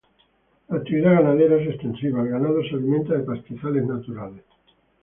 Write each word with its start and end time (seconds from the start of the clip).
La 0.69 0.77
actividad 0.77 1.11
ganadera 1.17 1.57
es 1.61 1.67
extensiva, 1.69 2.23
el 2.23 2.29
ganado 2.29 2.63
se 2.63 2.73
alimenta 2.75 3.13
de 3.13 3.19
pastizales 3.21 3.85
naturales. 3.85 4.43